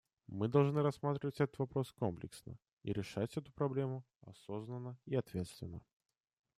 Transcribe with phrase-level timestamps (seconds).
[0.25, 5.79] Мы должны рассматривать этот вопрос комплексно и решать эту проблему осознанно и ответственно.